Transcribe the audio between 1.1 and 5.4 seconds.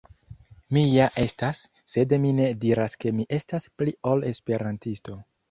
estas, sed mi ne diras ke mi estas pli ol Esperantisto.